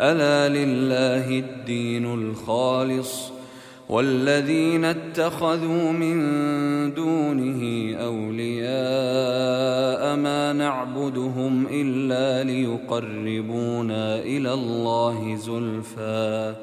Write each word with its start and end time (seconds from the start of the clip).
ألا 0.00 0.48
لله 0.48 1.38
الدين 1.38 2.14
الخالص 2.14 3.30
والذين 3.88 4.84
اتخذوا 4.84 5.92
من 5.92 6.16
دونه 6.94 7.92
أولياء 7.96 8.66
ما 10.16 10.52
نعبدهم 10.52 11.66
إلا 11.70 12.44
ليقربونا 12.44 14.18
إلى 14.18 14.52
الله 14.52 15.36
زلفى 15.36 16.54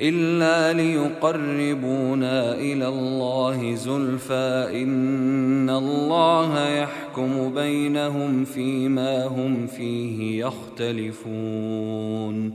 إلا 0.00 0.72
ليقربونا 0.72 2.54
إلى 2.54 2.88
الله 2.88 3.74
زلفى 3.74 4.68
إن 4.82 5.70
الله 5.70 6.68
يحكم 6.68 7.54
بينهم 7.54 8.44
فيما 8.44 9.26
هم 9.26 9.66
فيه 9.66 10.46
يختلفون. 10.46 12.54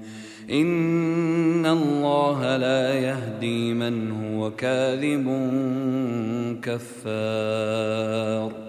إن 0.51 1.65
الله 1.65 2.57
لا 2.57 2.93
يهدي 2.93 3.73
من 3.73 4.11
هو 4.11 4.51
كاذب 4.51 5.25
كفار. 6.63 8.68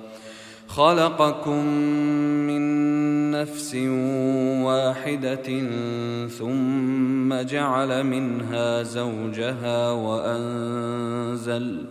خلقكم 0.75 1.65
من 2.47 2.61
نفس 3.31 3.75
واحدة 4.65 5.49
ثم 6.27 7.41
جعل 7.41 8.03
منها 8.03 8.83
زوجها 8.83 9.91
وأنزل 9.91 11.85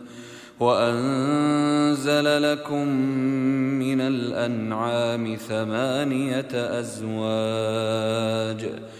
وأنزل 0.61 2.53
لكم 2.53 2.89
من 3.78 4.00
الأنعام 4.00 5.37
ثمانية 5.37 6.49
أزواج 6.81 8.60
ۖ 8.65 9.00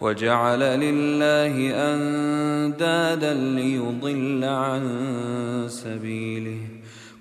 وجعل 0.00 0.60
لله 0.60 1.72
أندادا 1.94 3.34
ليضل 3.34 4.44
عن 4.44 4.84
سبيله. 5.68 6.58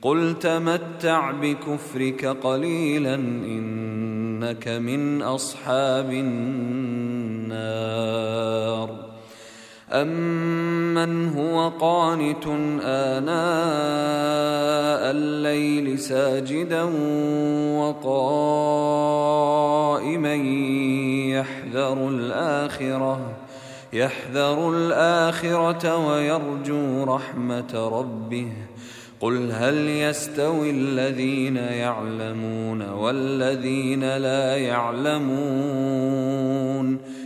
قل 0.01 0.39
تمتع 0.39 1.31
بكفرك 1.31 2.25
قليلا 2.25 3.15
إنك 3.15 4.67
من 4.67 5.21
أصحاب 5.21 6.11
النار. 6.11 6.53
أمن 9.91 11.27
هو 11.27 11.69
قانت 11.69 12.47
آناء 12.83 13.33
الليل 15.11 15.99
ساجدا 15.99 16.83
وقائما 17.79 18.73
يحذر 21.73 22.09
الآخرة 22.09 23.35
يحذر 23.93 24.69
الآخرة 24.69 26.07
ويرجو 26.07 27.03
رحمة 27.03 27.89
ربه. 27.99 28.47
قل 29.19 29.51
هل 29.51 29.87
يستوي 29.87 30.69
الذين 30.69 31.57
يعلمون 31.57 32.81
والذين 32.89 34.17
لا 34.17 34.57
يعلمون؟ 34.57 35.33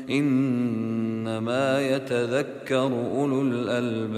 إنما 0.10 1.82
يتذكر 1.82 2.92
أولو 3.16 3.42
الألباب. 3.42 4.18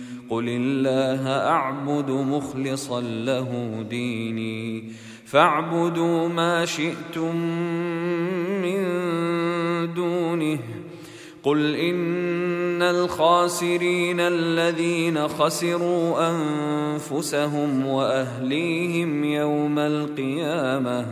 قل 0.31 0.49
الله 0.49 1.27
أعبد 1.27 2.09
مخلصا 2.09 3.01
له 3.01 3.81
ديني 3.89 4.83
فاعبدوا 5.25 6.27
ما 6.27 6.65
شئتم 6.65 7.35
من 8.61 8.83
دونه 9.93 10.59
قل 11.43 11.75
ان 11.75 12.81
الخاسرين 12.81 14.19
الذين 14.19 15.27
خسروا 15.27 16.29
انفسهم 16.29 17.85
واهليهم 17.85 19.23
يوم 19.23 19.79
القيامه 19.79 21.05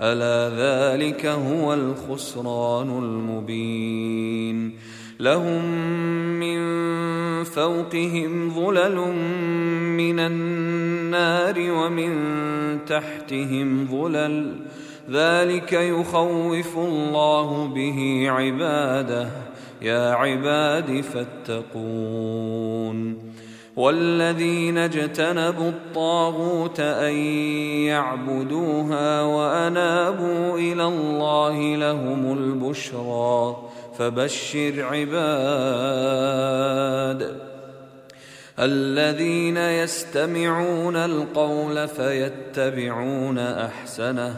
الا 0.00 0.56
ذلك 0.56 1.26
هو 1.26 1.74
الخسران 1.74 2.98
المبين 2.98 4.72
لهم 5.20 5.64
من 6.40 6.58
فوقهم 7.44 8.50
ظلل 8.50 8.96
من 9.96 10.20
النار 10.20 11.54
ومن 11.58 12.14
تحتهم 12.84 13.86
ظلل. 13.86 14.56
ذلك 15.10 15.72
يخوف 15.72 16.78
الله 16.78 17.66
به 17.66 18.26
عباده. 18.28 19.30
يا 19.82 20.12
عباد 20.12 21.00
فاتقون. 21.00 21.68
والذين 23.76 24.78
اجتنبوا 24.78 25.68
الطاغوت 25.68 26.80
أن 26.80 27.14
يعبدوها 27.86 29.22
وأنابوا 29.22 30.58
إلى 30.58 30.84
الله 30.84 31.76
لهم 31.76 32.32
البشرى. 32.32 33.56
فبشر 33.98 34.84
عباد 34.84 36.28
الذين 38.58 39.56
يستمعون 39.56 40.96
القول 40.96 41.88
فيتبعون 41.88 43.38
أحسنه. 43.38 44.36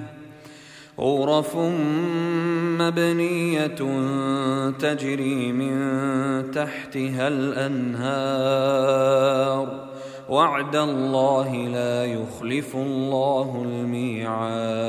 غرف 0.99 1.55
مبنيه 2.79 3.65
تجري 4.79 5.51
من 5.51 5.71
تحتها 6.51 7.27
الانهار 7.27 8.71
وعد 10.29 10.75
الله 10.75 11.55
لا 11.55 12.05
يخلف 12.05 12.75
الله 12.75 13.65
الميعاد 13.65 14.81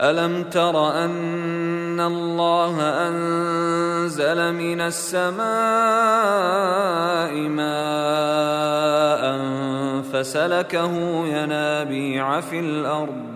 الم 0.00 0.42
تر 0.42 1.04
ان 1.04 2.00
الله 2.00 2.80
انزل 3.08 4.52
من 4.52 4.80
السماء 4.80 5.46
ماء 7.48 9.36
فسلكه 10.12 11.26
ينابيع 11.26 12.40
في 12.40 12.60
الأرض 12.60 13.35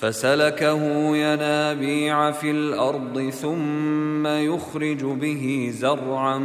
فسلكه 0.00 0.82
ينابيع 1.16 2.30
في 2.30 2.50
الأرض 2.50 3.30
ثم 3.30 4.26
يخرج 4.26 5.04
به 5.04 5.70
زرعا 5.72 6.38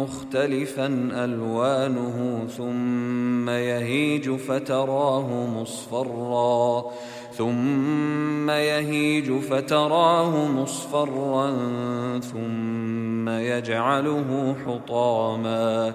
مختلفا 0.00 0.86
ألوانه 1.12 2.46
ثم 2.56 3.48
يهيج 3.50 4.30
فتراه 4.30 5.46
مصفرا 5.46 6.84
ثم 7.32 8.50
يهيج 8.50 9.32
فتراه 9.32 10.46
مصفرا 10.46 11.50
ثم 12.18 13.28
يجعله 13.28 14.56
حطاما 14.66 15.94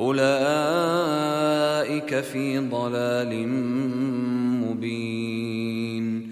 أولئك 0.00 0.20
في 2.20 2.58
ضلال 2.58 3.48
مبين. 4.64 6.30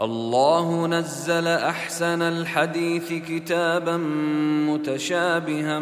الله 0.00 0.86
نزل 0.86 1.46
أحسن 1.46 2.22
الحديث 2.22 3.12
كتابا 3.12 3.96
متشابها 4.66 5.78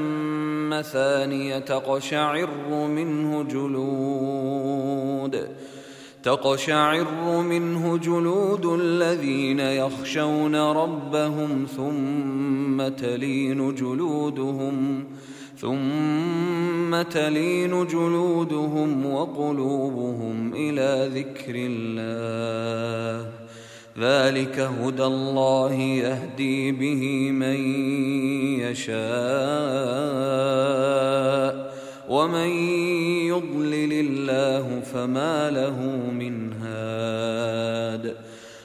مثانية 0.70 1.58
تقشعر 1.58 2.50
منه 2.70 3.42
جلود 3.42 5.48
تقشعر 6.22 7.42
منه 7.42 7.98
جلود 7.98 8.66
الذين 8.66 9.60
يخشون 9.60 10.56
ربهم 10.56 11.66
ثم 11.76 12.88
تلين 12.88 13.74
جلودهم. 13.74 15.04
ثم 15.64 17.02
تلين 17.02 17.86
جلودهم 17.86 19.06
وقلوبهم 19.06 20.54
إلى 20.54 21.10
ذكر 21.14 21.54
الله 21.56 23.30
ذلك 23.98 24.60
هدى 24.60 25.04
الله 25.04 25.72
يهدي 25.74 26.72
به 26.72 27.30
من 27.30 27.56
يشاء 28.60 28.94
ومن 32.08 32.48
يضلل 33.32 33.92
الله 33.92 34.80
فما 34.80 35.50
له 35.50 35.80
من 36.10 36.52
هاد 36.52 38.16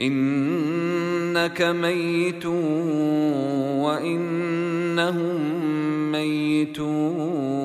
إنك 0.00 1.62
ميت 1.62 2.46
وإنهم 3.86 5.52
ميتون 6.12 7.64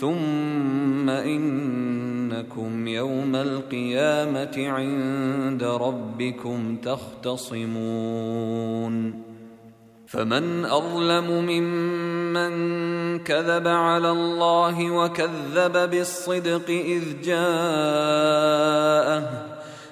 ثم 0.00 1.10
إنكم 1.10 2.88
يوم 2.88 3.36
القيامة 3.36 4.68
عند 4.68 5.64
ربكم 5.64 6.76
تختصمون 6.76 8.16
فمن 10.06 10.64
أظلم 10.64 11.30
ممن 11.30 12.52
كذب 13.18 13.68
على 13.68 14.10
الله 14.10 14.90
وكذب 14.90 15.90
بالصدق 15.90 16.70
إذ 16.70 17.02
جاءه 17.24 18.36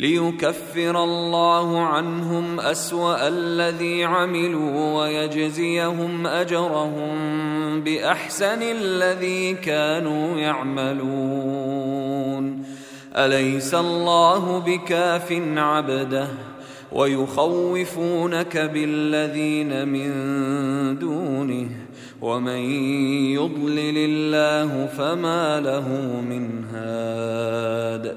ليكفر 0.00 1.04
الله 1.04 1.80
عنهم 1.80 2.60
أسوأ 2.60 3.28
الذي 3.28 4.04
عملوا 4.04 5.02
ويجزيهم 5.02 6.26
أجرهم 6.26 7.10
بأحسن 7.80 8.62
الذي 8.62 9.54
كانوا 9.54 10.36
يعملون. 10.38 11.80
أليس 13.16 13.74
الله 13.74 14.58
بكاف 14.58 15.32
عبده 15.56 16.28
ويخوفونك 16.92 18.56
بالذين 18.56 19.88
من 19.88 20.10
دونه؟ 20.98 21.68
ومن 22.22 22.60
يضلل 23.36 23.96
الله 23.96 24.86
فما 24.86 25.60
له 25.60 25.88
من 26.20 26.64
هاد. 26.74 28.16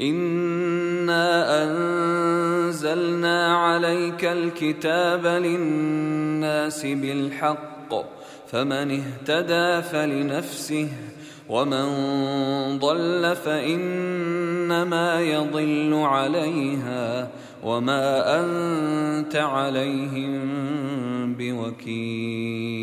انا 0.00 1.64
انزلنا 1.64 3.56
عليك 3.56 4.24
الكتاب 4.24 5.26
للناس 5.26 6.86
بالحق 6.86 7.94
فمن 8.48 9.00
اهتدى 9.00 9.82
فلنفسه 9.82 10.88
ومن 11.48 11.88
ضل 12.78 13.36
فانما 13.44 15.20
يضل 15.20 15.94
عليها 15.94 17.28
وما 17.64 18.40
انت 18.40 19.36
عليهم 19.36 20.40
بوكيل 21.38 22.80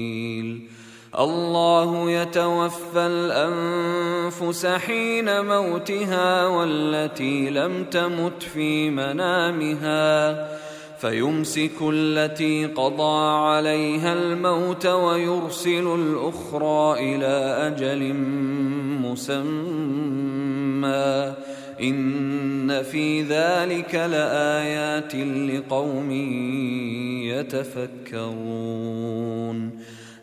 الله 1.20 2.12
يتوفى 2.12 2.98
الأنفس 2.98 4.66
حين 4.66 5.46
موتها 5.46 6.48
والتي 6.48 7.50
لم 7.50 7.84
تمت 7.84 8.44
في 8.44 8.90
منامها 8.90 10.48
فيمسك 10.98 11.72
التي 11.82 12.66
قضى 12.66 13.30
عليها 13.38 14.14
الموت 14.14 14.86
ويرسل 14.86 15.96
الأخرى 15.96 17.16
إلى 17.16 17.58
أجل 17.68 18.14
مسمى. 19.04 19.48
إن 21.82 22.84
في 22.84 23.22
ذلك 23.22 23.96
لآيات 23.96 25.16
لقوم 25.16 26.12
يتفكرون. 28.12 29.77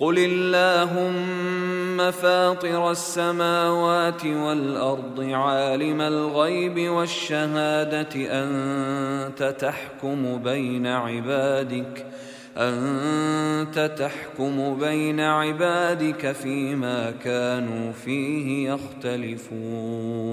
قل 0.00 0.18
اللهم 0.18 2.10
فاطر 2.10 2.90
السماوات 2.90 4.26
والارض 4.26 5.20
عالم 5.20 6.00
الغيب 6.00 6.90
والشهاده 6.90 8.08
انت 8.16 9.54
تحكم 9.58 10.42
بين 10.42 10.86
عبادك 10.86 12.06
أنت 12.58 13.94
تحكم 13.98 14.78
بين 14.80 15.20
عبادك 15.20 16.32
فيما 16.32 17.10
كانوا 17.10 17.92
فيه 17.92 18.70
يختلفون. 18.72 20.28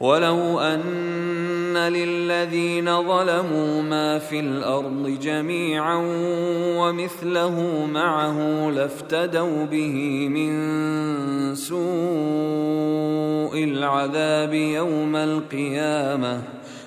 ولو 0.00 0.60
أن 0.60 1.76
للذين 1.76 3.02
ظلموا 3.02 3.82
ما 3.82 4.18
في 4.18 4.40
الأرض 4.40 5.18
جميعا 5.22 5.96
ومثله 6.78 7.86
معه 7.86 8.70
لافتدوا 8.70 9.64
به 9.64 10.28
من 10.28 10.54
سوء 11.54 11.84
العذاب 13.64 14.54
يوم 14.54 15.16
القيامة 15.16 16.42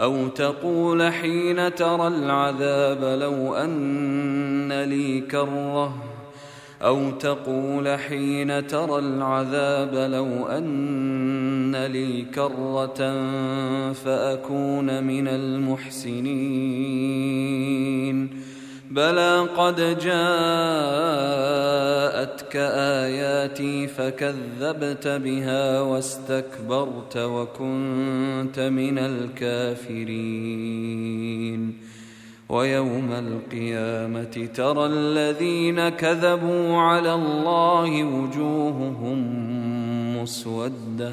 أو 0.00 0.28
تقول 0.28 1.12
حين 1.12 1.74
ترى 1.74 2.08
العذاب 2.08 3.20
لو 3.20 3.54
أن 3.54 4.82
لي 4.82 5.20
كرة 5.20 5.94
أو 6.82 7.10
تقول 7.10 7.98
حين 7.98 8.66
ترى 8.66 8.98
العذاب 8.98 9.94
لو 9.94 10.46
أن 10.46 11.76
لي 11.76 12.22
كرة 12.22 13.12
فأكون 13.92 15.04
من 15.04 15.28
المحسنين. 15.28 16.38
بلى 18.90 19.40
قد 19.56 19.76
جاءتك 19.76 20.08
آياتي 22.56 23.86
فكذبت 23.86 25.08
بها 25.08 25.80
واستكبرت 25.80 27.16
وكنت 27.16 28.60
من 28.60 28.98
الكافرين. 28.98 30.68
ويوم 32.48 33.12
القيامة 33.12 34.48
ترى 34.54 34.86
الذين 34.86 35.88
كذبوا 35.88 36.76
على 36.76 37.14
الله 37.14 38.04
وجوههم 38.04 39.18
مسودة. 40.22 41.12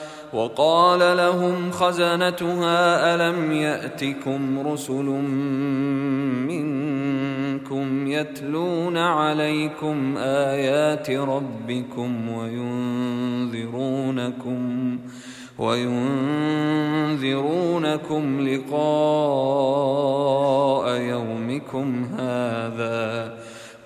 وقال 0.33 1.17
لهم 1.17 1.71
خزنتها 1.71 3.15
ألم 3.15 3.51
يأتكم 3.51 4.67
رسل 4.67 5.05
منكم 6.47 8.07
يتلون 8.07 8.97
عليكم 8.97 10.17
آيات 10.17 11.11
ربكم 11.11 12.29
وينذرونكم 12.29 13.69
وينذرونكم 15.59 16.81
لقاء 18.47 18.81
يومكم 20.95 22.05
هذا 22.19 23.37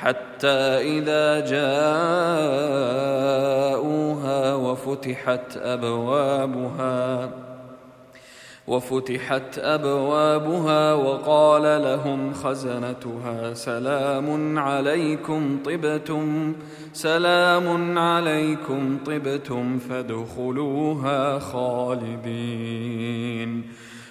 حتى 0.00 0.58
إذا 0.96 1.40
جاءوها 1.40 1.74
وفتحت 4.54 5.56
أبوابها 5.56 7.30
وفتحت 8.66 9.58
أبوابها 9.58 10.94
وقال 10.94 11.82
لهم 11.82 12.32
خزنتها 12.34 13.54
سلام 13.54 14.58
عليكم 14.58 15.58
طبتم 15.64 16.54
سلام 16.92 17.98
عليكم 17.98 18.98
طبتم 19.06 19.78
فادخلوها 19.78 21.38
خالدين. 21.38 23.00